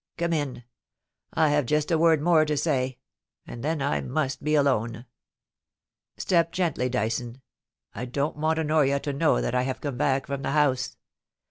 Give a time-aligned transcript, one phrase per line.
[0.17, 0.63] Come in.
[1.31, 2.97] I have just a word more to say,
[3.45, 5.05] and then I must be alone.
[6.17, 7.39] Step gently, Dyson;
[7.93, 10.97] I don't want Honoria to know that I have come back from the House.